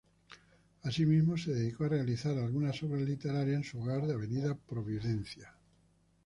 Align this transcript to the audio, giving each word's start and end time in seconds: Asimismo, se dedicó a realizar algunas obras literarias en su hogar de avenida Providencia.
Asimismo, 0.81 1.37
se 1.37 1.53
dedicó 1.53 1.83
a 1.83 1.89
realizar 1.89 2.35
algunas 2.35 2.81
obras 2.81 3.03
literarias 3.07 3.57
en 3.57 3.63
su 3.63 3.79
hogar 3.81 4.07
de 4.07 4.15
avenida 4.15 4.55
Providencia. 4.67 5.53